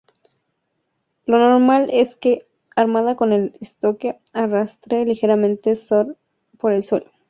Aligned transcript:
Lo 1.27 1.37
normal 1.37 1.91
es 1.93 2.15
que, 2.17 2.47
armada 2.75 3.15
con 3.15 3.33
el 3.33 3.55
estoque, 3.61 4.19
arrastre 4.33 5.05
ligeramente 5.05 5.75
por 6.59 6.71
el 6.73 6.81
suelo. 6.81 7.11